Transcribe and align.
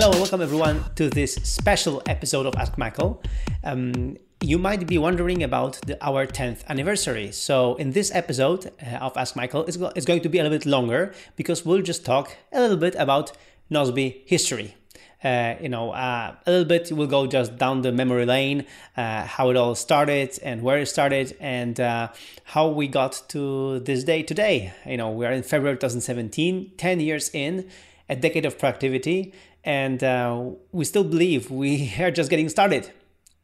Hello, 0.00 0.12
and 0.12 0.20
welcome 0.20 0.40
everyone 0.40 0.84
to 0.94 1.10
this 1.10 1.34
special 1.42 2.00
episode 2.06 2.46
of 2.46 2.54
Ask 2.54 2.78
Michael. 2.78 3.20
Um, 3.64 4.16
you 4.40 4.56
might 4.56 4.86
be 4.86 4.96
wondering 4.96 5.42
about 5.42 5.80
the, 5.88 5.98
our 6.00 6.24
10th 6.24 6.64
anniversary. 6.68 7.32
So, 7.32 7.74
in 7.74 7.90
this 7.90 8.14
episode 8.14 8.70
uh, 8.80 8.98
of 8.98 9.16
Ask 9.16 9.34
Michael, 9.34 9.64
it's, 9.64 9.76
go- 9.76 9.90
it's 9.96 10.06
going 10.06 10.20
to 10.20 10.28
be 10.28 10.38
a 10.38 10.44
little 10.44 10.56
bit 10.56 10.66
longer 10.66 11.12
because 11.34 11.66
we'll 11.66 11.82
just 11.82 12.04
talk 12.04 12.36
a 12.52 12.60
little 12.60 12.76
bit 12.76 12.94
about 12.94 13.32
Nozbe 13.72 14.22
history. 14.24 14.76
Uh, 15.24 15.56
you 15.60 15.68
know, 15.68 15.90
uh, 15.90 16.36
a 16.46 16.48
little 16.48 16.64
bit 16.64 16.92
we'll 16.92 17.08
go 17.08 17.26
just 17.26 17.58
down 17.58 17.82
the 17.82 17.90
memory 17.90 18.24
lane, 18.24 18.66
uh, 18.96 19.24
how 19.24 19.50
it 19.50 19.56
all 19.56 19.74
started 19.74 20.38
and 20.44 20.62
where 20.62 20.78
it 20.78 20.86
started 20.86 21.36
and 21.40 21.80
uh, 21.80 22.06
how 22.44 22.68
we 22.68 22.86
got 22.86 23.20
to 23.30 23.80
this 23.80 24.04
day 24.04 24.22
today. 24.22 24.72
You 24.86 24.96
know, 24.96 25.10
we 25.10 25.26
are 25.26 25.32
in 25.32 25.42
February 25.42 25.74
2017, 25.76 26.74
10 26.76 27.00
years 27.00 27.32
in, 27.34 27.68
a 28.08 28.14
decade 28.14 28.46
of 28.46 28.58
productivity, 28.60 29.34
and 29.68 30.02
uh, 30.02 30.42
we 30.72 30.86
still 30.86 31.04
believe 31.04 31.50
we 31.50 31.92
are 32.00 32.10
just 32.10 32.30
getting 32.30 32.48
started. 32.48 32.90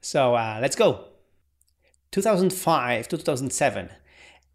So 0.00 0.34
uh, 0.34 0.58
let's 0.60 0.74
go. 0.74 1.04
2005 2.12 3.08
to 3.08 3.16
2007. 3.18 3.90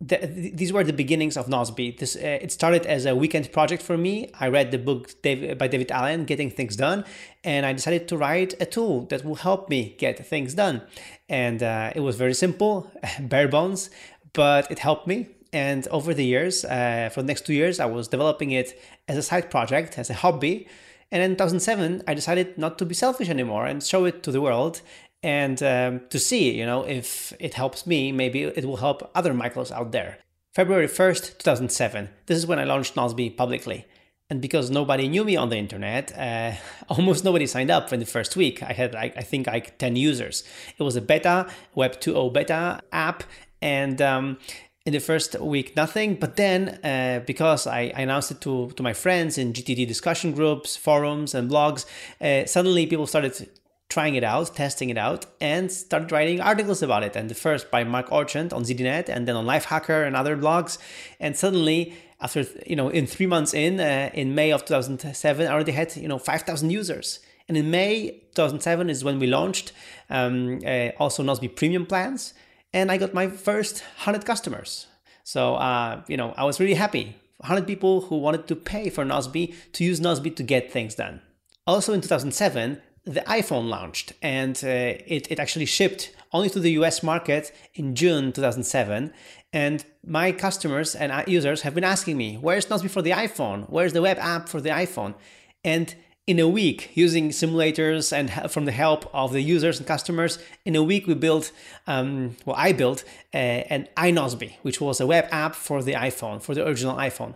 The, 0.02 0.52
these 0.56 0.74
were 0.74 0.84
the 0.84 0.94
beginnings 0.94 1.38
of 1.38 1.46
Nozbe. 1.48 1.96
This 2.00 2.16
uh, 2.16 2.40
it 2.42 2.52
started 2.52 2.86
as 2.86 3.06
a 3.06 3.16
weekend 3.16 3.52
project 3.52 3.84
for 3.84 3.98
me. 3.98 4.32
I 4.40 4.48
read 4.48 4.72
the 4.72 4.80
book 4.80 5.12
by 5.22 5.68
David 5.68 5.92
Allen, 5.92 6.26
Getting 6.26 6.50
Things 6.50 6.76
Done, 6.76 7.04
and 7.44 7.66
I 7.66 7.74
decided 7.74 8.08
to 8.08 8.18
write 8.18 8.56
a 8.60 8.66
tool 8.66 9.06
that 9.08 9.24
will 9.24 9.36
help 9.36 9.70
me 9.70 9.96
get 10.00 10.26
things 10.26 10.54
done. 10.56 10.82
And 11.28 11.62
uh, 11.62 11.92
it 11.94 12.00
was 12.00 12.16
very 12.16 12.34
simple, 12.34 12.90
bare 13.20 13.50
bones, 13.50 13.92
but 14.34 14.72
it 14.72 14.80
helped 14.80 15.06
me. 15.06 15.28
And 15.52 15.88
over 15.90 16.14
the 16.14 16.26
years, 16.26 16.64
uh, 16.64 17.10
for 17.14 17.22
the 17.22 17.28
next 17.28 17.46
two 17.46 17.54
years, 17.54 17.80
I 17.80 17.86
was 17.86 18.08
developing 18.08 18.52
it 18.52 18.82
as 19.08 19.18
a 19.18 19.24
side 19.24 19.52
project, 19.52 20.00
as 20.00 20.10
a 20.10 20.14
hobby. 20.14 20.68
And 21.12 21.24
in 21.24 21.32
2007, 21.32 22.04
I 22.08 22.14
decided 22.14 22.58
not 22.58 22.78
to 22.80 22.86
be 22.86 22.94
selfish 22.94 23.30
anymore 23.30 23.66
and 23.66 23.84
show 23.84 24.06
it 24.06 24.22
to 24.24 24.32
the 24.32 24.42
world 24.42 24.82
and 25.22 25.62
um, 25.64 26.02
to 26.10 26.20
see, 26.20 26.58
you 26.58 26.66
know, 26.66 26.84
if 26.84 27.34
it 27.40 27.56
helps 27.56 27.86
me, 27.86 28.12
maybe 28.12 28.44
it 28.44 28.66
will 28.66 28.78
help 28.78 29.10
other 29.16 29.34
Michaels 29.34 29.72
out 29.72 29.92
there. 29.92 30.20
February 30.54 30.88
1st, 30.88 31.38
2007. 31.40 32.10
This 32.26 32.38
is 32.38 32.48
when 32.48 32.60
I 32.60 32.64
launched 32.64 32.96
Nozbe 32.96 33.36
publicly. 33.36 33.86
And 34.30 34.42
because 34.42 34.70
nobody 34.70 35.08
knew 35.08 35.24
me 35.24 35.36
on 35.36 35.50
the 35.50 35.58
internet, 35.58 36.16
uh, 36.18 36.54
almost 36.90 37.26
nobody 37.26 37.48
signed 37.48 37.72
up 37.72 37.92
in 37.92 38.00
the 38.00 38.06
first 38.06 38.36
week. 38.36 38.62
I 38.64 38.74
had, 38.74 38.94
like, 38.94 39.18
I 39.18 39.22
think, 39.22 39.48
like 39.48 39.78
10 39.78 39.96
users. 39.96 40.44
It 40.78 40.84
was 40.84 40.96
a 40.96 41.02
beta, 41.02 41.48
Web 41.76 42.00
2.0 42.00 42.32
beta 42.32 42.82
app, 42.92 43.24
and 43.62 44.02
um, 44.02 44.38
in 44.86 44.94
the 44.94 45.00
first 45.00 45.40
week 45.40 45.76
nothing. 45.76 46.16
But 46.16 46.36
then 46.36 46.80
uh, 46.84 47.22
because 47.26 47.68
I, 47.68 47.92
I, 47.96 48.02
announced 48.02 48.32
it 48.32 48.42
to, 48.42 48.72
to 48.72 48.84
my 48.84 48.94
friends 48.94 49.38
in 49.38 49.54
gtd 49.54 49.88
discussion 49.88 50.32
groups 50.32 50.76
forums 50.76 51.36
and 51.36 51.50
blogs 51.50 51.86
uh, 52.22 52.46
suddenly 52.46 52.86
people 52.86 53.08
started 53.08 53.50
trying 53.90 54.16
it 54.16 54.24
out 54.24 54.56
testing 54.56 54.90
it 54.90 54.98
out 54.98 55.26
and 55.42 55.72
started 55.72 56.12
writing 56.12 56.40
articles 56.40 56.82
about 56.82 57.04
it. 57.04 57.16
And 57.16 57.30
the 57.30 57.36
first 57.36 57.72
by 57.72 57.84
Marc 57.84 58.12
Orchant 58.12 58.54
on 58.54 58.64
zdnet 58.64 59.10
and 59.10 59.28
then 59.28 59.36
on 59.36 59.46
lifehacker 59.46 60.06
and 60.06 60.16
other 60.16 60.38
blogs. 60.38 60.78
And 61.20 61.36
suddenly 61.36 61.96
after 62.22 62.46
you 62.66 62.76
know 62.76 62.90
in 62.90 63.08
three 63.08 63.26
months 63.28 63.54
in 63.54 63.80
uh, 63.80 64.10
in 64.14 64.36
may 64.36 64.52
of 64.52 64.66
2007 64.66 65.48
i 65.48 65.52
already 65.52 65.72
had 65.72 65.96
you 65.96 66.08
know 66.08 66.20
5000 66.20 66.70
users. 66.70 67.20
And 67.48 67.58
in 67.58 67.72
may 67.72 68.12
2007 68.36 68.92
is 68.92 69.04
when 69.04 69.18
we 69.18 69.26
launched 69.26 69.72
um, 70.12 70.60
uh, 70.64 70.90
also 71.00 71.24
Nozbe 71.24 71.56
premium 71.56 71.88
plans 71.88 72.36
and 72.74 72.92
I 72.92 72.98
got 72.98 73.14
my 73.14 73.28
first 73.28 73.82
100 73.82 74.26
customers. 74.26 74.88
So, 75.24 75.56
uh, 75.56 76.02
you 76.08 76.18
know, 76.18 76.34
I 76.38 76.44
was 76.46 76.60
really 76.60 76.74
happy. 76.74 77.16
100 77.38 77.66
people 77.66 78.02
who 78.02 78.18
wanted 78.18 78.48
to 78.48 78.56
pay 78.56 78.90
for 78.90 79.06
Nozbe 79.06 79.54
to 79.74 79.84
use 79.84 80.00
Nozbe 80.00 80.36
to 80.36 80.44
get 80.44 80.72
things 80.72 80.96
done. 80.96 81.22
Also 81.66 81.94
in 81.94 82.02
2007, 82.02 82.82
the 83.06 83.22
iPhone 83.22 83.70
launched 83.70 84.14
and 84.22 84.60
uh, 84.64 84.68
it, 84.68 85.32
it 85.32 85.40
actually 85.40 85.66
shipped 85.66 86.14
only 86.34 86.50
to 86.50 86.60
the 86.60 86.72
US 86.74 87.02
market 87.02 87.52
in 87.74 87.96
June 87.96 88.32
2007. 88.32 89.14
And 89.54 89.86
my 90.06 90.32
customers 90.32 90.96
and 90.96 91.12
uh, 91.12 91.24
users 91.26 91.62
have 91.62 91.74
been 91.74 91.84
asking 91.84 92.18
me, 92.18 92.36
where's 92.36 92.66
Nozbe 92.68 92.90
for 92.90 93.02
the 93.02 93.12
iPhone? 93.12 93.70
Where's 93.70 93.94
the 93.94 94.02
web 94.02 94.18
app 94.20 94.50
for 94.50 94.62
the 94.62 94.70
iPhone? 94.70 95.16
And 95.64 95.96
in 96.30 96.40
a 96.40 96.48
week 96.48 96.92
using 96.94 97.30
simulators 97.30 98.14
and 98.14 98.30
from 98.52 98.66
the 98.66 98.72
help 98.72 99.10
of 99.16 99.34
the 99.34 99.42
users 99.42 99.80
and 99.80 99.88
customers 99.88 100.38
in 100.64 100.76
a 100.76 100.84
week 100.84 101.08
we 101.08 101.16
built 101.16 101.52
um, 101.88 102.36
well 102.46 102.56
i 102.56 102.72
built 102.72 103.04
uh, 103.34 103.38
an 103.76 103.88
iNozbe 103.98 104.54
which 104.62 104.80
was 104.80 105.02
a 105.02 105.08
web 105.08 105.26
app 105.32 105.56
for 105.56 105.82
the 105.82 105.94
iphone 105.94 106.40
for 106.40 106.54
the 106.54 106.64
original 106.68 106.96
iphone 106.98 107.34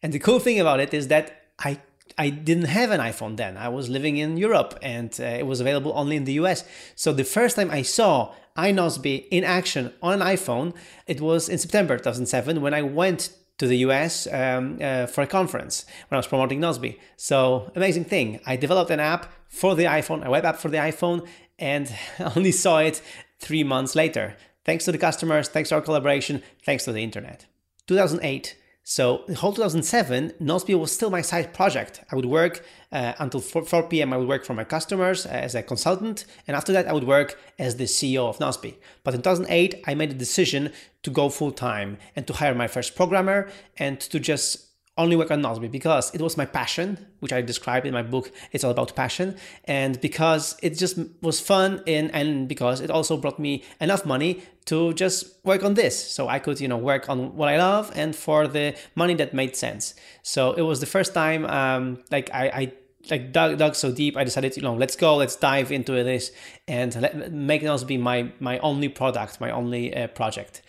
and 0.00 0.12
the 0.12 0.20
cool 0.20 0.38
thing 0.38 0.60
about 0.60 0.78
it 0.78 0.94
is 0.94 1.08
that 1.08 1.24
i 1.58 1.76
I 2.18 2.30
didn't 2.30 2.70
have 2.80 2.92
an 2.92 3.00
iPhone 3.00 3.36
then. 3.36 3.58
I 3.58 3.68
was 3.68 3.90
living 3.90 4.16
in 4.16 4.38
Europe 4.38 4.78
and 4.80 5.10
uh, 5.20 5.24
it 5.24 5.46
was 5.46 5.60
available 5.60 5.92
only 5.94 6.16
in 6.16 6.24
the 6.24 6.34
US. 6.40 6.64
So 6.94 7.12
the 7.12 7.24
first 7.24 7.56
time 7.56 7.70
I 7.70 7.82
saw 7.82 8.32
iNozbe 8.56 9.26
in 9.30 9.44
action 9.44 9.92
on 10.00 10.22
an 10.22 10.26
iPhone, 10.26 10.72
it 11.06 11.20
was 11.20 11.50
in 11.50 11.58
September 11.58 11.98
2007 11.98 12.62
when 12.62 12.72
I 12.72 12.80
went 12.80 13.36
to 13.58 13.66
the 13.66 13.78
US 13.78 14.26
um, 14.32 14.78
uh, 14.80 15.06
for 15.06 15.22
a 15.22 15.26
conference 15.26 15.84
when 16.08 16.16
I 16.16 16.18
was 16.18 16.26
promoting 16.26 16.60
Nozbe. 16.60 16.98
So 17.16 17.70
amazing 17.74 18.04
thing. 18.04 18.40
I 18.46 18.56
developed 18.56 18.90
an 18.90 19.00
app 19.00 19.32
for 19.48 19.74
the 19.74 19.84
iPhone, 19.84 20.24
a 20.24 20.30
web 20.30 20.44
app 20.44 20.56
for 20.56 20.68
the 20.68 20.78
iPhone, 20.78 21.26
and 21.58 21.92
only 22.36 22.52
saw 22.52 22.78
it 22.78 23.00
three 23.38 23.64
months 23.64 23.94
later. 23.94 24.36
Thanks 24.64 24.84
to 24.84 24.92
the 24.92 24.98
customers, 24.98 25.48
thanks 25.48 25.68
to 25.68 25.76
our 25.76 25.80
collaboration, 25.80 26.42
thanks 26.64 26.84
to 26.84 26.92
the 26.92 27.02
internet. 27.02 27.46
2008, 27.86 28.56
so 28.88 29.24
the 29.26 29.34
whole 29.34 29.52
2007, 29.52 30.34
Nozbe 30.40 30.78
was 30.78 30.92
still 30.92 31.10
my 31.10 31.20
side 31.20 31.52
project. 31.52 32.02
I 32.12 32.14
would 32.14 32.24
work 32.24 32.64
uh, 32.92 33.14
until 33.18 33.40
4, 33.40 33.64
4, 33.64 33.88
p.m. 33.88 34.12
I 34.12 34.16
would 34.16 34.28
work 34.28 34.44
for 34.44 34.54
my 34.54 34.62
customers 34.62 35.26
uh, 35.26 35.30
as 35.30 35.56
a 35.56 35.62
consultant, 35.64 36.24
and 36.46 36.56
after 36.56 36.72
that 36.72 36.86
I 36.86 36.92
would 36.92 37.02
work 37.02 37.36
as 37.58 37.78
the 37.78 37.84
CEO 37.86 38.28
of 38.28 38.38
Nozbe. 38.38 38.76
But 39.02 39.14
in 39.14 39.22
2008, 39.22 39.82
I 39.88 39.94
made 39.96 40.12
a 40.12 40.14
decision 40.14 40.72
to 41.02 41.10
go 41.10 41.30
full 41.30 41.50
time 41.50 41.98
and 42.14 42.28
to 42.28 42.34
hire 42.34 42.54
my 42.54 42.68
first 42.68 42.94
programmer 42.94 43.48
and 43.76 43.98
to 44.02 44.20
just 44.20 44.65
only 44.98 45.16
work 45.16 45.30
on 45.30 45.42
Nozbe 45.42 45.70
because 45.70 46.14
it 46.14 46.20
was 46.20 46.36
my 46.36 46.46
passion, 46.46 46.98
which 47.20 47.32
I 47.32 47.42
described 47.42 47.86
in 47.86 47.92
my 47.92 48.02
book. 48.02 48.30
It's 48.52 48.64
all 48.64 48.70
about 48.70 48.94
passion, 48.96 49.36
and 49.64 50.00
because 50.00 50.56
it 50.62 50.78
just 50.78 50.98
was 51.20 51.40
fun, 51.40 51.82
and 51.86 52.14
and 52.14 52.48
because 52.48 52.80
it 52.80 52.90
also 52.90 53.16
brought 53.16 53.38
me 53.38 53.64
enough 53.80 54.06
money 54.06 54.42
to 54.66 54.92
just 54.94 55.44
work 55.44 55.62
on 55.62 55.74
this, 55.74 55.96
so 55.96 56.28
I 56.28 56.38
could 56.38 56.60
you 56.60 56.68
know 56.68 56.78
work 56.78 57.08
on 57.08 57.36
what 57.36 57.48
I 57.48 57.58
love 57.58 57.92
and 57.94 58.16
for 58.16 58.46
the 58.46 58.74
money 58.94 59.14
that 59.14 59.34
made 59.34 59.56
sense. 59.56 59.94
So 60.22 60.52
it 60.52 60.62
was 60.62 60.80
the 60.80 60.86
first 60.86 61.14
time, 61.14 61.44
um, 61.46 62.02
like 62.10 62.30
I, 62.32 62.48
I 62.48 62.72
like 63.10 63.32
dug, 63.32 63.56
dug 63.58 63.74
so 63.76 63.92
deep 63.92 64.16
i 64.16 64.24
decided 64.24 64.56
you 64.56 64.62
know 64.64 64.74
let's 64.74 64.96
go 64.96 65.14
let's 65.16 65.36
dive 65.36 65.70
into 65.70 65.92
this 65.92 66.32
and 66.66 67.00
let, 67.00 67.30
make 67.32 67.62
Nozbe 67.62 68.00
my 68.00 68.32
my 68.40 68.58
only 68.58 68.88
product 68.88 69.40
my 69.40 69.50
only 69.50 69.94
uh, 69.94 70.08
project 70.08 70.62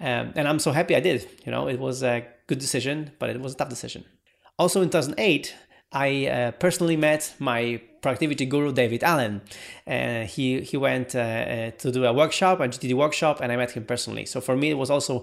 um, 0.00 0.32
and 0.34 0.48
i'm 0.48 0.58
so 0.58 0.72
happy 0.72 0.94
i 0.96 1.00
did 1.00 1.28
you 1.44 1.52
know 1.52 1.68
it 1.68 1.78
was 1.78 2.02
a 2.02 2.26
good 2.50 2.58
decision, 2.58 3.12
but 3.20 3.30
it 3.30 3.40
was 3.40 3.54
a 3.54 3.56
tough 3.56 3.68
decision. 3.76 4.04
Also 4.58 4.82
in 4.82 4.90
2008, 4.90 5.54
I 5.92 6.26
uh, 6.26 6.50
personally 6.64 6.96
met 6.96 7.34
my 7.38 7.80
productivity 8.02 8.44
guru 8.46 8.72
David 8.72 9.02
Allen. 9.04 9.40
Uh, 9.86 10.22
he 10.34 10.60
he 10.70 10.76
went 10.88 11.14
uh, 11.14 11.20
uh 11.20 11.70
to 11.82 11.86
do 11.96 12.00
a 12.04 12.12
workshop, 12.22 12.54
a 12.60 12.66
GTD 12.72 12.94
workshop, 13.04 13.36
and 13.42 13.48
I 13.52 13.56
met 13.56 13.70
him 13.76 13.84
personally. 13.84 14.26
So 14.26 14.40
for 14.40 14.54
me, 14.56 14.66
it 14.74 14.78
was 14.84 14.90
also 14.90 15.14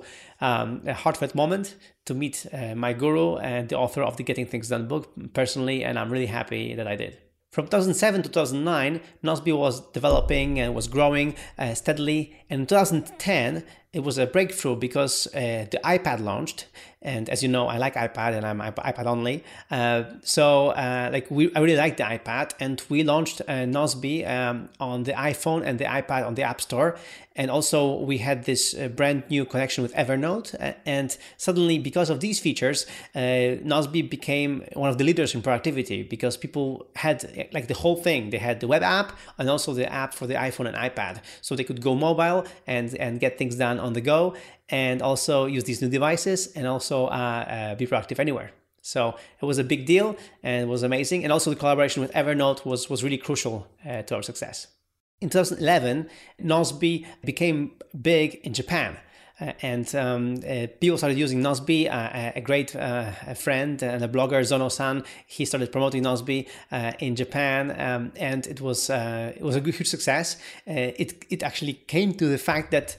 um, 0.48 0.70
a 0.94 0.96
heartfelt 1.04 1.34
moment 1.36 1.76
to 2.08 2.14
meet 2.14 2.38
uh, 2.54 2.76
my 2.76 2.92
guru 3.02 3.28
and 3.54 3.64
the 3.70 3.78
author 3.84 4.02
of 4.10 4.14
the 4.18 4.24
Getting 4.24 4.48
Things 4.52 4.68
Done 4.70 4.88
book 4.88 5.04
personally, 5.40 5.78
and 5.86 5.94
I'm 6.00 6.12
really 6.16 6.32
happy 6.40 6.64
that 6.76 6.88
I 6.88 6.96
did. 7.04 7.14
From 7.52 7.66
2007 7.66 8.24
to 8.24 8.30
2009, 8.30 9.02
Nozbe 9.24 9.58
was 9.58 9.80
developing 9.92 10.60
and 10.60 10.76
was 10.76 10.88
growing 10.88 11.34
uh, 11.58 11.74
steadily. 11.74 12.36
And 12.50 12.62
in 12.62 12.68
2010, 12.68 13.64
it 13.94 14.02
was 14.04 14.18
a 14.18 14.28
breakthrough 14.28 14.76
because 14.76 15.28
uh, 15.28 15.66
the 15.72 15.80
iPad 15.84 16.20
launched, 16.20 16.68
and 17.02 17.30
as 17.30 17.42
you 17.42 17.48
know, 17.48 17.68
I 17.68 17.78
like 17.78 17.96
iPad 17.96 18.34
and 18.34 18.46
I'm 18.46 18.60
iPad 18.60 19.06
only. 19.06 19.44
Uh, 19.72 20.04
so 20.24 20.70
uh, 20.70 21.10
like 21.12 21.30
we, 21.32 21.54
I 21.56 21.60
really 21.60 21.78
like 21.78 21.96
the 21.98 22.04
iPad, 22.04 22.52
and 22.60 22.82
we 22.90 23.04
launched 23.04 23.42
uh, 23.42 23.66
Nozbe 23.66 24.28
um, 24.30 24.70
on 24.80 25.04
the 25.04 25.14
iPhone 25.14 25.64
and 25.66 25.80
the 25.80 25.86
iPad 25.86 26.28
on 26.28 26.36
the 26.36 26.44
App 26.44 26.60
Store, 26.60 26.98
and 27.36 27.50
also 27.50 28.02
we 28.02 28.18
had 28.18 28.44
this 28.44 28.74
uh, 28.74 28.90
brand 28.90 29.24
new 29.30 29.46
connection 29.46 29.84
with 29.84 29.94
Evernote, 29.94 30.76
and 30.86 31.18
suddenly 31.38 31.80
because 31.80 32.10
of 32.10 32.20
these 32.20 32.40
features, 32.40 32.86
uh, 33.16 33.20
Nozbe 33.64 34.10
became 34.10 34.66
one 34.74 34.90
of 34.90 34.98
the 34.98 35.06
leaders 35.06 35.34
in 35.34 35.42
productivity 35.42 36.04
because 36.04 36.36
people 36.36 36.88
had 36.96 37.50
like 37.54 37.68
the 37.68 37.76
whole 37.76 37.96
thing. 37.96 38.32
They 38.32 38.40
had 38.40 38.60
the 38.60 38.68
web 38.68 38.84
app 38.84 39.18
and 39.38 39.50
also 39.50 39.74
the 39.74 39.92
app 39.92 40.14
for 40.14 40.28
the 40.28 40.34
iPhone 40.34 40.68
and 40.68 40.76
iPad, 40.76 41.22
so 41.42 41.56
they 41.56 41.64
could 41.64 41.82
go 41.82 41.96
mobile 41.96 42.46
and 42.66 42.94
and 42.96 43.20
get 43.20 43.38
things 43.38 43.56
done 43.56 43.77
on 43.80 43.94
the 43.94 44.02
go 44.02 44.36
and 44.70 45.02
also 45.02 45.46
use 45.46 45.64
these 45.64 45.82
new 45.82 45.90
devices 45.90 46.48
and 46.54 46.68
also 46.68 47.06
uh, 47.06 47.10
uh, 47.10 47.76
be 47.76 47.86
productive 47.86 48.20
anywhere. 48.20 48.52
So 48.82 49.16
it 49.42 49.46
was 49.46 49.58
a 49.58 49.64
big 49.64 49.86
deal 49.86 50.16
and 50.44 50.64
it 50.64 50.68
was 50.68 50.84
amazing. 50.84 51.24
And 51.24 51.34
also 51.34 51.50
the 51.50 51.56
collaboration 51.56 52.02
with 52.02 52.12
Evernote 52.14 52.66
was, 52.66 52.90
was 52.90 53.04
really 53.04 53.18
crucial 53.18 53.68
uh, 53.86 54.04
to 54.04 54.16
our 54.16 54.22
success. 54.22 54.68
In 55.20 55.30
2011, 55.30 56.10
Nozbe 56.42 57.06
became 57.24 57.72
big 58.00 58.36
in 58.44 58.54
Japan. 58.54 58.98
Uh, 59.40 59.54
and 59.62 59.94
um, 59.96 60.36
uh, 60.38 60.66
people 60.80 60.98
started 60.98 61.18
using 61.18 61.42
Nozbe. 61.42 61.88
Uh, 61.88 62.32
a 62.36 62.42
great 62.42 62.74
a 62.76 63.36
friend 63.36 63.82
and 63.84 64.04
a 64.04 64.08
blogger, 64.08 64.42
Zono-san, 64.42 65.04
he 65.28 65.46
started 65.46 65.72
promoting 65.72 66.06
uh, 66.06 66.94
in 67.00 67.16
Japan, 67.16 67.76
um, 67.80 68.12
and 68.16 68.48
it 68.48 68.62
was 68.62 68.90
it 68.90 69.42
was 69.42 69.56
a 69.56 69.60
huge 69.60 69.88
success. 69.88 70.38
it 70.66 71.26
it 71.30 71.44
actually 71.44 71.74
came 71.74 72.14
to 72.14 72.28
the 72.28 72.38
fact 72.38 72.72
that 72.72 72.98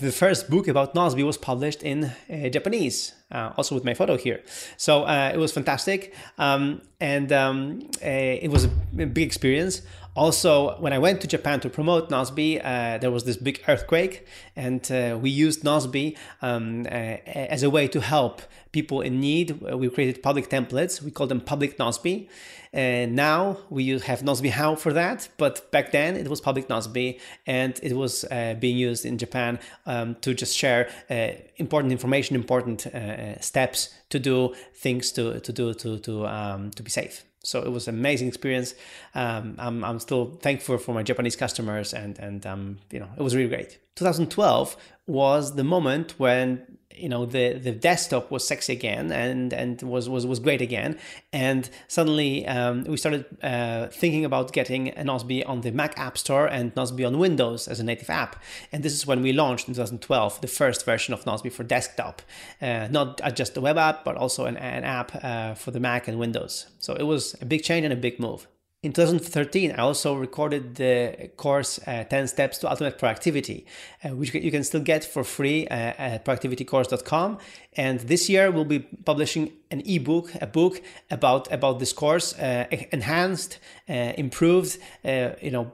the 0.00 0.12
first 0.12 0.50
book 0.50 0.68
about 0.68 0.94
Nozbe 0.94 1.24
was 1.24 1.38
published 1.38 1.82
in 1.82 2.12
Japanese 2.52 3.14
uh, 3.32 3.52
also 3.56 3.74
with 3.74 3.84
my 3.84 3.94
photo 3.94 4.16
here. 4.16 4.40
So 4.76 5.04
uh, 5.04 5.30
it 5.34 5.38
was 5.38 5.52
fantastic, 5.52 6.14
um, 6.38 6.82
and 7.00 7.32
um, 7.32 7.88
uh, 8.02 8.06
it 8.06 8.50
was 8.50 8.64
a 8.64 8.68
big 8.68 9.26
experience. 9.26 9.82
Also, 10.14 10.78
when 10.78 10.92
I 10.92 10.98
went 10.98 11.22
to 11.22 11.26
Japan 11.26 11.60
to 11.60 11.70
promote 11.70 12.10
Nozbe, 12.10 12.60
uh, 12.62 12.98
there 12.98 13.10
was 13.10 13.24
this 13.24 13.38
big 13.38 13.62
earthquake, 13.66 14.26
and 14.54 14.90
uh, 14.92 15.18
we 15.18 15.30
used 15.30 15.62
Nozbe 15.64 16.18
um, 16.42 16.84
uh, 16.84 16.88
as 17.26 17.62
a 17.62 17.70
way 17.70 17.88
to 17.88 18.00
help 18.00 18.42
people 18.72 19.00
in 19.00 19.20
need. 19.20 19.60
We 19.62 19.88
created 19.88 20.22
public 20.22 20.50
templates. 20.50 21.00
We 21.00 21.10
call 21.10 21.26
them 21.26 21.40
public 21.40 21.78
Nozbe. 21.78 22.28
And 22.74 23.14
now 23.14 23.58
we 23.68 23.88
have 23.88 24.20
Nozbe 24.20 24.50
How 24.50 24.76
for 24.76 24.94
that, 24.94 25.28
but 25.36 25.70
back 25.72 25.92
then 25.92 26.16
it 26.16 26.28
was 26.28 26.40
public 26.40 26.68
Nozbe, 26.68 27.20
and 27.46 27.78
it 27.82 27.94
was 27.94 28.24
uh, 28.24 28.54
being 28.58 28.78
used 28.78 29.04
in 29.04 29.18
Japan 29.18 29.58
um, 29.84 30.14
to 30.22 30.32
just 30.32 30.56
share 30.56 30.88
uh, 31.10 31.32
important 31.56 31.92
information, 31.92 32.34
important 32.34 32.86
uh, 32.86 33.38
steps 33.40 33.94
to 34.08 34.18
do, 34.18 34.54
things 34.74 35.12
to, 35.12 35.40
to 35.40 35.52
do 35.52 35.74
to 35.74 35.98
to 35.98 36.26
um, 36.26 36.70
to 36.70 36.82
be 36.82 36.90
safe. 36.90 37.24
So 37.44 37.60
it 37.62 37.70
was 37.70 37.88
an 37.88 37.94
amazing 37.96 38.28
experience. 38.28 38.74
Um, 39.14 39.56
I'm, 39.58 39.84
I'm 39.84 39.98
still 39.98 40.38
thankful 40.42 40.78
for 40.78 40.94
my 40.94 41.02
Japanese 41.02 41.36
customers, 41.36 41.92
and 41.92 42.18
and 42.18 42.46
um, 42.46 42.78
you 42.90 43.00
know 43.00 43.08
it 43.16 43.22
was 43.22 43.34
really 43.34 43.48
great. 43.48 43.78
2012 43.96 44.76
was 45.06 45.56
the 45.56 45.64
moment 45.64 46.14
when 46.18 46.71
you 46.96 47.08
know 47.08 47.26
the 47.26 47.54
the 47.54 47.72
desktop 47.72 48.30
was 48.30 48.46
sexy 48.46 48.72
again 48.72 49.10
and 49.12 49.52
and 49.52 49.82
was 49.82 50.08
was 50.08 50.26
was 50.26 50.40
great 50.40 50.60
again. 50.60 50.98
And 51.32 51.68
suddenly 51.88 52.46
um, 52.46 52.84
we 52.84 52.96
started 52.96 53.24
uh, 53.42 53.88
thinking 53.88 54.24
about 54.24 54.52
getting 54.52 54.92
Nozbe 54.92 55.48
on 55.48 55.60
the 55.62 55.72
Mac 55.72 55.98
App 55.98 56.18
Store 56.18 56.46
and 56.46 56.74
Nozbe 56.74 57.06
on 57.06 57.18
Windows 57.18 57.68
as 57.68 57.80
a 57.80 57.84
native 57.84 58.10
app. 58.10 58.42
And 58.70 58.82
this 58.82 58.92
is 58.92 59.06
when 59.06 59.22
we 59.22 59.32
launched 59.32 59.68
in 59.68 59.74
2012 59.74 60.40
the 60.40 60.48
first 60.48 60.84
version 60.84 61.14
of 61.14 61.24
Nozbe 61.24 61.52
for 61.52 61.64
desktop. 61.64 62.22
Uh, 62.60 62.88
not 62.90 63.20
just 63.34 63.56
a 63.56 63.60
web 63.60 63.78
app 63.78 64.04
but 64.04 64.16
also 64.16 64.46
an, 64.46 64.56
an 64.56 64.84
app 64.84 65.12
uh, 65.24 65.54
for 65.54 65.70
the 65.70 65.80
Mac 65.80 66.08
and 66.08 66.18
Windows. 66.18 66.66
So 66.78 66.94
it 66.94 67.04
was 67.04 67.36
a 67.40 67.46
big 67.46 67.62
change 67.62 67.84
and 67.84 67.92
a 67.92 67.96
big 67.96 68.18
move 68.18 68.46
in 68.82 68.92
2013, 68.92 69.70
I 69.70 69.76
also 69.76 70.14
recorded 70.14 70.74
the 70.74 71.30
course 71.36 71.78
uh, 71.86 72.02
10 72.02 72.26
Steps 72.26 72.58
to 72.58 72.68
Ultimate 72.68 72.98
Productivity, 72.98 73.64
uh, 74.02 74.08
which 74.08 74.34
you 74.34 74.50
can 74.50 74.64
still 74.64 74.80
get 74.80 75.04
for 75.04 75.22
free 75.22 75.68
uh, 75.68 75.74
at 75.74 76.24
productivitycourse.com. 76.24 77.38
And 77.74 78.00
this 78.00 78.28
year, 78.28 78.50
we'll 78.50 78.64
be 78.64 78.80
publishing 78.80 79.52
an 79.70 79.82
ebook, 79.86 80.32
a 80.40 80.48
book 80.48 80.82
about 81.12 81.50
about 81.52 81.78
this 81.78 81.92
course, 81.92 82.36
uh, 82.36 82.66
enhanced, 82.90 83.60
uh, 83.88 84.14
improved, 84.18 84.78
uh, 85.04 85.30
you 85.40 85.52
know, 85.52 85.64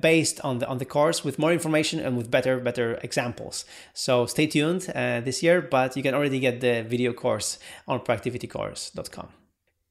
based 0.00 0.40
on 0.40 0.58
the 0.58 0.66
on 0.66 0.78
the 0.78 0.84
course 0.84 1.24
with 1.24 1.38
more 1.38 1.52
information 1.52 2.00
and 2.00 2.16
with 2.16 2.32
better 2.32 2.58
better 2.58 2.98
examples. 3.04 3.64
So 3.94 4.26
stay 4.26 4.48
tuned 4.48 4.82
this 5.24 5.40
year, 5.40 5.62
but 5.62 5.96
you 5.96 6.02
can 6.02 6.14
already 6.14 6.40
get 6.40 6.60
the 6.60 6.82
video 6.82 7.12
course 7.12 7.58
on 7.86 8.00
productivitycourse.com. 8.00 9.39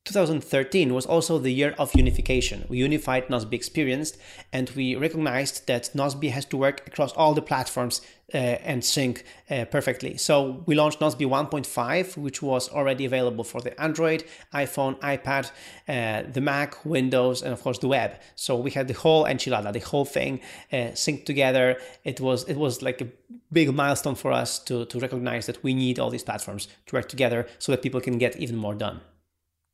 2013 0.09 0.93
was 0.93 1.05
also 1.05 1.37
the 1.37 1.51
year 1.51 1.75
of 1.77 1.93
unification. 1.93 2.65
We 2.67 2.77
unified 2.77 3.27
Nozbe 3.27 3.53
Experienced 3.53 4.17
and 4.51 4.67
we 4.71 4.95
recognized 4.95 5.67
that 5.67 5.91
Nozbe 5.93 6.31
has 6.31 6.45
to 6.45 6.57
work 6.57 6.87
across 6.87 7.13
all 7.13 7.35
the 7.35 7.43
platforms 7.43 8.01
uh, 8.33 8.37
and 8.37 8.83
sync 8.83 9.23
uh, 9.51 9.65
perfectly. 9.65 10.17
So 10.17 10.63
we 10.65 10.73
launched 10.73 10.99
Nozbe 10.99 11.27
1.5, 11.27 12.17
which 12.17 12.41
was 12.41 12.69
already 12.69 13.05
available 13.05 13.43
for 13.43 13.61
the 13.61 13.79
Android, 13.79 14.23
iPhone, 14.53 14.99
iPad, 14.99 15.51
uh, 15.87 16.27
the 16.31 16.41
Mac, 16.41 16.83
Windows, 16.85 17.43
and 17.43 17.53
of 17.53 17.61
course 17.61 17.77
the 17.77 17.87
web. 17.87 18.19
So 18.35 18.55
we 18.55 18.71
had 18.71 18.87
the 18.87 18.95
whole 18.95 19.25
enchilada, 19.25 19.71
the 19.71 19.79
whole 19.79 20.05
thing 20.05 20.41
uh, 20.73 20.93
synced 21.03 21.25
together. 21.25 21.77
It 22.03 22.19
was 22.19 22.45
it 22.45 22.57
was 22.57 22.81
like 22.81 23.01
a 23.01 23.07
big 23.51 23.73
milestone 23.73 24.15
for 24.15 24.31
us 24.31 24.59
to, 24.59 24.85
to 24.85 24.99
recognize 24.99 25.45
that 25.45 25.63
we 25.63 25.73
need 25.73 25.99
all 25.99 26.09
these 26.09 26.23
platforms 26.23 26.67
to 26.87 26.95
work 26.95 27.09
together 27.09 27.47
so 27.59 27.71
that 27.71 27.81
people 27.83 28.01
can 28.01 28.17
get 28.17 28.37
even 28.37 28.55
more 28.55 28.73
done. 28.73 29.01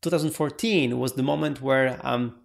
2014 0.06 0.98
was 1.00 1.14
the 1.14 1.24
moment 1.24 1.62
where 1.62 2.00
um, 2.04 2.36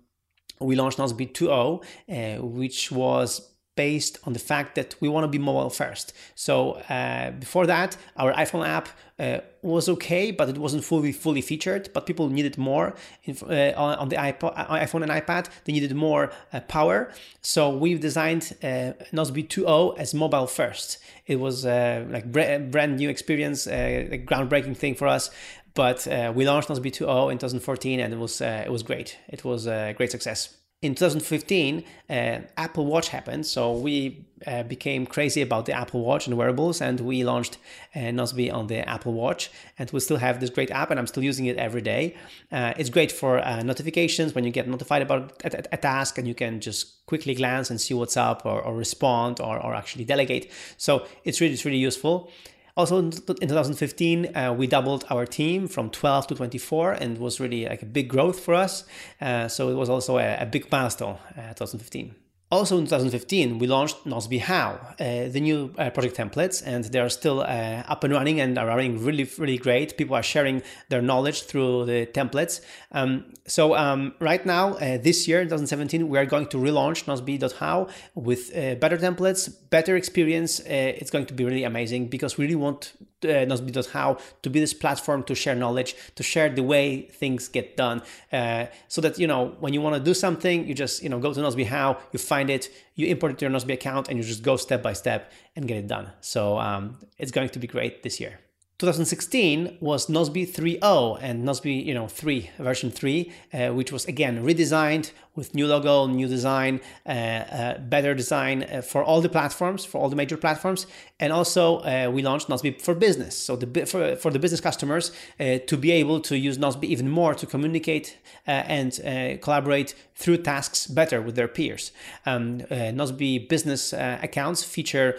we 0.61 0.77
launched 0.77 0.99
Nozbe 0.99 1.33
2.0, 1.33 2.39
uh, 2.39 2.43
which 2.43 2.91
was 2.91 3.53
based 3.77 4.19
on 4.25 4.33
the 4.33 4.39
fact 4.39 4.75
that 4.75 4.95
we 5.01 5.09
want 5.09 5.25
to 5.25 5.29
be 5.29 5.39
mobile 5.39 5.71
first. 5.71 6.13
So 6.35 6.73
uh, 6.89 7.31
before 7.31 7.67
that, 7.67 7.97
our 8.17 8.33
iPhone 8.35 8.67
app 8.67 8.89
uh, 9.19 9.41
was 9.63 9.89
okay, 9.89 10.31
but 10.31 10.49
it 10.49 10.59
wasn't 10.59 10.83
fully 10.83 11.13
fully 11.13 11.43
featured. 11.43 11.91
But 11.95 12.07
people 12.07 12.29
needed 12.29 12.59
more 12.59 12.95
uh, 13.29 13.73
on, 13.77 14.09
the 14.09 14.17
iPod, 14.17 14.53
uh, 14.57 14.67
iPhone 14.85 15.03
and 15.03 15.13
iPad. 15.13 15.49
They 15.65 15.73
needed 15.73 15.95
more 15.95 16.33
uh, 16.53 16.61
power. 16.61 17.13
So 17.43 17.71
we've 17.85 18.01
designed 18.01 18.45
uh, 18.63 18.93
Nozbe 19.13 19.47
2.0 19.47 19.99
as 19.99 20.15
mobile 20.15 20.47
first. 20.47 20.99
It 21.27 21.39
was 21.39 21.67
uh, 21.67 22.07
like 22.09 22.33
brand 22.33 22.97
new 22.97 23.09
experience, 23.09 23.67
a 23.67 24.23
groundbreaking 24.27 24.77
thing 24.77 24.95
for 24.95 25.07
us. 25.07 25.31
But 25.75 26.07
we 26.35 26.47
launched 26.47 26.69
Nozbe 26.69 26.91
2.0 26.91 27.33
in 27.33 27.39
2014, 27.39 28.01
and 28.01 28.13
it 28.13 28.19
was 28.19 28.41
it 28.41 28.73
was 28.73 28.83
great. 28.83 29.19
It 29.29 29.45
was 29.45 29.67
a 29.67 29.95
great 29.97 30.11
success. 30.11 30.57
In 30.83 30.95
2015, 30.95 31.85
uh, 32.09 32.39
Apple 32.57 32.87
Watch 32.87 33.09
happened, 33.09 33.45
so 33.45 33.71
we 33.75 34.25
uh, 34.47 34.63
became 34.63 35.05
crazy 35.05 35.43
about 35.43 35.67
the 35.67 35.75
Apple 35.75 36.01
Watch 36.01 36.27
and 36.27 36.39
wearables, 36.39 36.81
and 36.81 36.99
we 37.01 37.23
launched 37.23 37.59
uh, 37.95 37.99
Nozbe 37.99 38.51
on 38.51 38.67
the 38.69 38.89
Apple 38.89 39.13
Watch, 39.13 39.51
and 39.79 39.91
we 39.91 40.01
still 40.01 40.17
have 40.17 40.41
this 40.41 40.49
great 40.49 40.71
app, 40.71 40.91
and 40.91 40.99
I'm 40.99 41.07
still 41.07 41.23
using 41.23 41.45
it 41.45 41.59
every 41.59 41.83
day. 41.83 42.17
Uh, 42.51 42.73
it's 42.79 42.89
great 42.89 43.13
for 43.13 43.41
uh, 43.41 43.63
notifications 43.63 44.35
when 44.35 44.45
you 44.45 44.51
get 44.51 44.67
notified 44.69 45.03
about 45.03 45.43
a, 45.45 45.65
a, 45.71 45.77
task, 45.77 46.17
and 46.17 46.27
you 46.27 46.35
can 46.35 46.63
just 46.63 47.05
quickly 47.05 47.35
glance 47.35 47.69
and 47.69 47.79
see 47.79 47.93
what's 47.93 48.17
up, 48.17 48.47
or, 48.47 48.63
or 48.63 48.75
respond, 48.75 49.39
or, 49.39 49.63
or 49.63 49.75
actually 49.75 50.07
delegate. 50.07 50.51
So 50.79 51.07
it's 51.25 51.43
really, 51.43 51.53
it's 51.53 51.67
really 51.67 51.77
useful. 51.77 52.31
Also 52.77 52.99
in 52.99 53.11
2015, 53.11 54.37
uh, 54.37 54.55
we 54.57 54.67
doubled 54.67 55.05
our 55.11 55.27
team 55.27 55.69
from 55.69 55.91
12 55.91 56.29
to 56.29 56.35
24 56.35 56.93
and 56.93 57.17
it 57.17 57.21
was 57.21 57.41
really 57.41 57.67
like 57.67 57.83
a 57.83 57.87
big 57.87 58.09
growth 58.09 58.41
for 58.41 58.55
us. 58.55 58.85
Uh, 59.21 59.49
so 59.49 59.69
it 59.69 59.75
was 59.75 59.89
also 59.89 60.19
a, 60.19 60.37
a 60.41 60.47
big 60.47 60.71
milestone, 60.71 61.19
uh, 61.37 61.53
2015. 61.55 62.15
Also 62.53 62.77
in 62.79 62.85
2015, 62.85 63.61
we 63.61 63.69
launched 63.69 64.05
Nozbe 64.05 64.41
How, 64.41 64.81
uh, 64.99 65.29
the 65.29 65.41
new 65.41 65.73
uh, 65.79 65.89
project 65.91 66.17
templates, 66.17 66.61
and 66.67 66.83
they 66.83 66.99
are 66.99 67.09
still 67.09 67.43
uh, 67.43 67.85
up 67.87 68.03
and 68.03 68.13
running 68.13 68.41
and 68.41 68.59
are 68.59 68.67
running 68.67 69.05
really, 69.05 69.23
really 69.39 69.57
great. 69.57 69.97
People 69.97 70.17
are 70.17 70.23
sharing 70.23 70.61
their 70.89 71.01
knowledge 71.01 71.43
through 71.43 71.85
the 71.85 72.07
templates. 72.07 72.61
Um, 72.91 73.27
so 73.47 73.77
um, 73.77 74.15
right 74.19 74.45
now, 74.45 74.75
uh, 74.75 74.99
this 74.99 75.29
year, 75.29 75.45
2017, 75.45 76.09
we 76.09 76.19
are 76.19 76.27
going 76.27 76.49
to 76.49 76.57
relaunch 76.57 77.05
Nozbe.how 77.05 77.87
with 78.17 78.51
uh, 78.57 78.75
better 78.75 78.99
templates, 78.99 79.49
better 79.71 79.95
experience. 79.95 80.59
Uh, 80.59 80.65
it's 80.99 81.13
going 81.13 81.27
to 81.27 81.35
be 81.35 81.45
really 81.45 81.63
amazing 81.63 82.09
because 82.09 82.37
we 82.37 82.47
really 82.47 82.57
want 82.57 82.95
uh, 83.25 83.45
Nozbe.how 83.47 84.19
to 84.43 84.51
be 84.51 84.61
this 84.61 84.75
platform 84.75 85.23
to 85.25 85.35
share 85.35 85.55
knowledge, 85.55 85.97
to 86.15 86.23
share 86.23 86.49
the 86.49 86.63
way 86.63 87.03
things 87.03 87.49
get 87.49 87.77
done, 87.77 88.03
uh, 88.33 88.67
so 88.89 89.01
that 89.01 89.19
you 89.19 89.27
know 89.27 89.57
when 89.61 89.73
you 89.73 89.81
want 89.81 89.97
to 89.97 90.01
do 90.01 90.15
something, 90.15 90.67
you 90.67 90.75
just 90.75 91.03
you 91.03 91.09
know 91.09 91.19
go 91.19 91.33
to 91.33 91.41
Nozbe 91.41 91.67
How, 91.67 91.99
you 92.13 92.19
find 92.19 92.51
it, 92.51 92.69
you 92.95 93.07
import 93.07 93.33
it 93.33 93.39
to 93.39 93.45
your 93.47 93.53
Nozbe 93.53 93.73
account, 93.73 94.09
and 94.09 94.19
you 94.19 94.25
just 94.25 94.43
go 94.43 94.57
step 94.57 94.83
by 94.83 94.93
step 94.93 95.33
and 95.57 95.67
get 95.67 95.77
it 95.77 95.87
done. 95.87 96.11
So 96.21 96.59
um, 96.59 96.99
it's 97.19 97.33
going 97.33 97.49
to 97.51 97.59
be 97.59 97.67
great 97.67 98.03
this 98.03 98.21
year. 98.21 98.39
2016 98.81 99.77
was 99.81 100.07
Nozbe 100.07 100.49
3.0 100.49 101.19
and 101.21 101.47
Nozbe, 101.47 101.85
you 101.85 101.93
know, 101.93 102.09
3 102.09 102.51
version 102.59 102.91
3, 102.91 103.31
uh, 103.53 103.69
which 103.75 103.93
was 103.93 104.07
again 104.07 104.43
redesigned 104.43 105.11
with 105.41 105.55
new 105.55 105.67
logo, 105.67 106.07
new 106.07 106.29
design, 106.29 106.81
uh, 107.07 107.11
uh, 107.11 107.79
better 107.79 108.15
design 108.15 108.63
uh, 108.63 108.83
for 108.83 109.03
all 109.03 109.21
the 109.23 109.29
platforms, 109.29 109.87
for 109.87 109.97
all 110.01 110.11
the 110.11 110.21
major 110.23 110.37
platforms, 110.37 110.87
and 111.19 111.33
also 111.33 111.79
uh, 111.79 112.11
we 112.15 112.21
launched 112.23 112.47
Nozbe 112.49 112.81
for 112.81 112.95
business. 112.95 113.35
So 113.47 113.57
the 113.57 113.87
for, 113.87 114.17
for 114.17 114.31
the 114.31 114.39
business 114.39 114.61
customers 114.61 115.05
uh, 115.41 115.59
to 115.71 115.77
be 115.77 115.91
able 116.03 116.21
to 116.21 116.35
use 116.37 116.59
Nozbe 116.59 116.85
even 116.85 117.09
more 117.09 117.35
to 117.35 117.47
communicate 117.47 118.19
and 118.47 118.93
collaborate 119.41 119.95
through 120.21 120.39
tasks 120.39 120.87
better 120.87 121.23
with 121.23 121.35
their 121.37 121.49
peers. 121.49 121.93
Um, 122.27 122.61
Nozbe 122.99 123.49
business 123.49 123.93
accounts 123.93 124.65
feature 124.65 125.19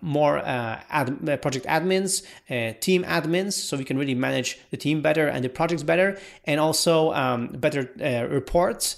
more 0.00 0.38
ad, 0.38 1.08
project 1.42 1.66
admins 1.66 2.22
team 2.80 3.02
admins, 3.04 3.54
so 3.54 3.76
we 3.76 3.84
can 3.84 3.98
really 3.98 4.14
manage 4.14 4.50
the 4.70 4.76
team 4.76 5.02
better 5.02 5.26
and 5.26 5.44
the 5.44 5.48
projects 5.48 5.82
better, 5.82 6.18
and 6.44 6.60
also 6.60 7.12
um, 7.12 7.48
better 7.48 7.82
reports 8.30 8.96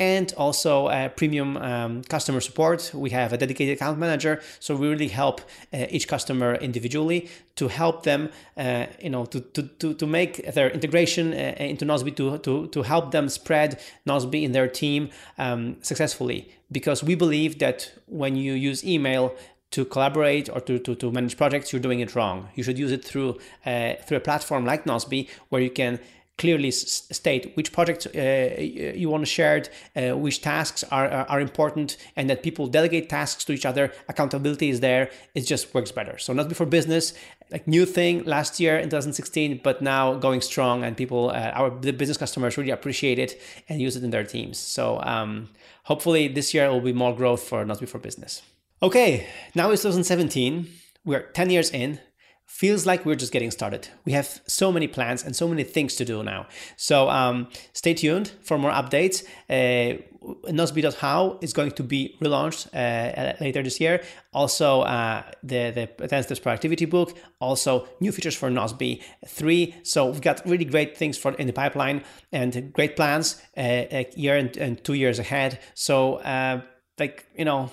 and 0.00 0.32
also 0.36 0.86
uh, 0.86 1.08
premium 1.08 1.56
um, 1.56 2.02
customer 2.02 2.40
support. 2.40 2.90
We 2.94 3.10
have 3.10 3.32
a 3.32 3.38
dedicated 3.38 3.76
account 3.76 3.98
manager, 3.98 4.40
so 4.58 4.74
we 4.74 4.88
really 4.88 5.08
help 5.08 5.40
uh, 5.72 5.86
each 5.88 6.08
customer 6.08 6.56
individually 6.56 7.30
to 7.56 7.68
help 7.68 8.02
them, 8.02 8.30
uh, 8.56 8.86
you 9.00 9.10
know, 9.10 9.24
to, 9.26 9.40
to, 9.40 9.62
to, 9.62 9.94
to 9.94 10.06
make 10.06 10.52
their 10.54 10.68
integration 10.70 11.32
uh, 11.32 11.54
into 11.58 11.84
Nozbe, 11.84 12.16
to, 12.16 12.38
to, 12.38 12.66
to 12.68 12.82
help 12.82 13.12
them 13.12 13.28
spread 13.28 13.80
Nozbe 14.06 14.42
in 14.42 14.52
their 14.52 14.66
team 14.66 15.10
um, 15.38 15.76
successfully. 15.80 16.50
Because 16.72 17.04
we 17.04 17.14
believe 17.14 17.60
that 17.60 17.92
when 18.06 18.34
you 18.34 18.54
use 18.54 18.84
email 18.84 19.34
to 19.70 19.84
collaborate 19.84 20.48
or 20.48 20.60
to, 20.60 20.78
to, 20.80 20.94
to 20.96 21.12
manage 21.12 21.36
projects, 21.36 21.72
you're 21.72 21.82
doing 21.82 22.00
it 22.00 22.14
wrong. 22.14 22.48
You 22.54 22.64
should 22.64 22.78
use 22.78 22.90
it 22.90 23.04
through 23.04 23.38
uh, 23.66 23.94
through 24.06 24.16
a 24.16 24.20
platform 24.20 24.64
like 24.64 24.84
Nozbe 24.84 25.28
where 25.48 25.60
you 25.60 25.70
can 25.70 26.00
clearly 26.36 26.70
state 26.70 27.52
which 27.56 27.72
projects 27.72 28.06
uh, 28.06 28.56
you 28.58 29.08
want 29.08 29.22
to 29.22 29.26
share, 29.26 29.62
uh, 29.96 30.16
which 30.16 30.42
tasks 30.42 30.82
are, 30.90 31.08
are, 31.08 31.40
important, 31.40 31.96
and 32.16 32.28
that 32.28 32.42
people 32.42 32.66
delegate 32.66 33.08
tasks 33.08 33.44
to 33.44 33.52
each 33.52 33.64
other. 33.64 33.92
Accountability 34.08 34.68
is 34.68 34.80
there. 34.80 35.10
It 35.34 35.42
just 35.42 35.72
works 35.74 35.92
better. 35.92 36.18
So 36.18 36.34
Nozbe 36.34 36.56
for 36.56 36.66
business, 36.66 37.14
like 37.52 37.68
new 37.68 37.86
thing 37.86 38.24
last 38.24 38.58
year 38.58 38.76
in 38.76 38.84
2016, 38.84 39.60
but 39.62 39.80
now 39.80 40.14
going 40.14 40.40
strong, 40.40 40.82
and 40.82 40.96
people, 40.96 41.30
uh, 41.30 41.52
our 41.54 41.70
the 41.70 41.92
business 41.92 42.18
customers 42.18 42.56
really 42.56 42.70
appreciate 42.70 43.18
it 43.18 43.40
and 43.68 43.80
use 43.80 43.96
it 43.96 44.02
in 44.02 44.10
their 44.10 44.24
teams. 44.24 44.58
So 44.58 45.00
um, 45.02 45.50
hopefully 45.84 46.26
this 46.26 46.52
year 46.52 46.68
will 46.70 46.80
be 46.80 46.92
more 46.92 47.14
growth 47.14 47.42
for 47.42 47.64
Nozbe 47.64 47.88
for 47.88 47.98
business. 47.98 48.42
Okay, 48.82 49.26
now 49.54 49.70
it's 49.70 49.82
2017. 49.82 50.68
We're 51.04 51.22
10 51.32 51.50
years 51.50 51.70
in 51.70 52.00
feels 52.46 52.86
like 52.86 53.04
we're 53.04 53.16
just 53.16 53.32
getting 53.32 53.50
started. 53.50 53.88
We 54.04 54.12
have 54.12 54.40
so 54.46 54.70
many 54.70 54.86
plans 54.86 55.24
and 55.24 55.34
so 55.34 55.48
many 55.48 55.64
things 55.64 55.96
to 55.96 56.04
do 56.04 56.22
now. 56.22 56.46
So 56.76 57.08
um, 57.10 57.48
stay 57.72 57.94
tuned 57.94 58.32
for 58.42 58.58
more 58.58 58.70
updates. 58.70 59.24
Uh, 59.48 60.00
Nozbe.how 60.48 61.38
is 61.42 61.52
going 61.52 61.72
to 61.72 61.82
be 61.82 62.16
relaunched 62.22 62.68
uh, 62.74 63.34
later 63.40 63.62
this 63.62 63.80
year. 63.80 64.02
Also, 64.32 64.82
uh, 64.82 65.22
the 65.42 65.70
the 65.70 66.04
Advanced 66.04 66.42
Productivity 66.42 66.86
book. 66.86 67.16
Also, 67.40 67.86
new 68.00 68.12
features 68.12 68.34
for 68.34 68.50
Nozbe 68.50 69.02
three. 69.26 69.74
So 69.82 70.06
we've 70.06 70.20
got 70.20 70.42
really 70.46 70.64
great 70.64 70.96
things 70.96 71.18
for 71.18 71.32
in 71.32 71.46
the 71.46 71.52
pipeline 71.52 72.04
and 72.32 72.72
great 72.72 72.96
plans 72.96 73.42
uh, 73.56 73.60
a 73.60 74.06
year 74.16 74.36
and, 74.36 74.56
and, 74.56 74.82
two 74.82 74.94
years 74.94 75.18
ahead. 75.18 75.58
So, 75.74 76.16
uh, 76.16 76.62
like 76.98 77.26
you 77.36 77.44
know, 77.44 77.70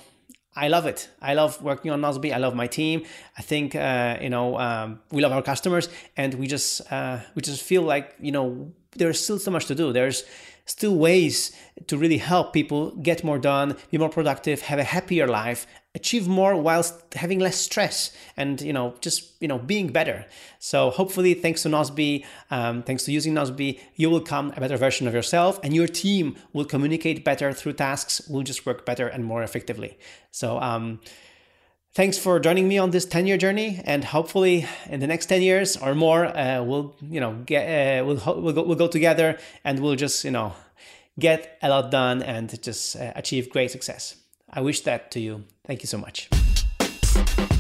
I 0.56 0.68
love 0.68 0.86
it. 0.86 1.10
I 1.22 1.34
love 1.34 1.62
working 1.62 1.92
on 1.92 2.02
Nozbe. 2.02 2.34
I 2.34 2.38
love 2.38 2.56
my 2.56 2.68
team. 2.68 3.06
I 3.38 3.42
think 3.42 3.74
uh, 3.76 4.18
you 4.22 4.30
know 4.30 4.60
um, 4.60 5.00
we 5.12 5.22
love 5.22 5.32
our 5.32 5.42
customers, 5.42 5.88
and 6.18 6.34
we 6.34 6.48
just 6.48 6.82
uh, 6.92 7.20
we 7.36 7.42
just 7.42 7.64
feel 7.64 7.84
like 7.84 8.16
you 8.20 8.32
know 8.32 8.72
there's 8.98 9.24
still 9.24 9.40
so 9.40 9.52
much 9.52 9.66
to 9.68 9.76
do. 9.76 9.94
There's 9.94 10.24
still 10.66 10.96
ways 10.96 11.52
to 11.88 11.98
really 11.98 12.18
help 12.18 12.54
people 12.54 12.92
get 12.92 13.24
more 13.24 13.40
done, 13.40 13.76
be 13.90 13.98
more 13.98 14.10
productive, 14.10 14.62
have 14.64 14.80
a 14.80 14.84
happier 14.84 15.28
life, 15.28 15.66
achieve 15.94 16.28
more 16.28 16.56
whilst 16.56 17.14
having 17.16 17.40
less 17.40 17.58
stress 17.58 18.16
and 18.38 18.62
you 18.62 18.72
know 18.72 18.96
just 19.02 19.32
you 19.42 19.48
know 19.48 19.58
being 19.58 19.92
better. 19.92 20.26
So 20.60 20.90
hopefully 20.90 21.34
thanks 21.34 21.64
to 21.64 21.70
Nozbe 21.70 22.26
um, 22.50 22.84
thanks 22.84 23.04
to 23.06 23.12
using 23.12 23.34
Nozbe 23.34 23.80
you 23.96 24.10
will 24.10 24.20
become 24.20 24.54
a 24.56 24.60
better 24.60 24.78
version 24.78 25.08
of 25.08 25.14
yourself 25.14 25.60
and 25.64 25.76
your 25.76 25.88
team 25.88 26.38
will 26.54 26.66
communicate 26.66 27.26
better 27.26 27.52
through 27.52 27.74
tasks 27.74 28.22
will 28.30 28.44
just 28.44 28.66
work 28.66 28.86
better 28.86 29.08
and 29.08 29.26
more 29.26 29.44
effectively. 29.44 29.98
So 30.32 30.60
um, 30.60 31.02
thanks 31.94 32.18
for 32.18 32.40
joining 32.40 32.70
me 32.70 32.78
on 32.78 32.92
this 32.92 33.06
10 33.06 33.28
year 33.28 33.38
journey 33.38 33.82
and 33.84 34.06
hopefully 34.06 34.66
in 34.90 35.02
the 35.02 35.08
next 35.08 35.26
10 35.26 35.42
years 35.42 35.76
or 35.76 35.94
more 35.94 36.26
uh, 36.26 36.64
we'll 36.64 36.96
you 37.02 37.20
know 37.20 37.34
get 37.46 37.66
uh, 37.68 38.06
we'll, 38.06 38.42
we'll, 38.42 38.54
go, 38.54 38.64
we'll 38.64 38.78
go 38.78 38.88
together 38.88 39.38
and 39.66 39.80
we'll 39.80 39.96
just 39.96 40.24
you 40.24 40.32
know 40.32 40.54
get 41.20 41.58
a 41.62 41.70
lot 41.70 41.92
done 41.92 42.24
and 42.24 42.62
just 42.62 42.96
uh, 42.96 43.12
achieve 43.16 43.50
great 43.50 43.72
success. 43.72 44.16
I 44.50 44.62
wish 44.62 44.82
that 44.82 45.12
to 45.12 45.20
you. 45.20 45.46
Thank 45.72 45.84
you 45.84 45.88
so 45.88 45.98
much. 46.00 47.51